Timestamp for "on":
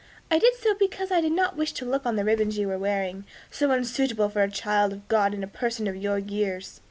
2.07-2.15